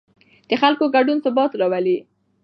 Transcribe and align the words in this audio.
د 0.49 0.51
خلکو 0.61 0.85
ګډون 0.95 1.17
ثبات 1.25 1.51
راولي 1.59 1.97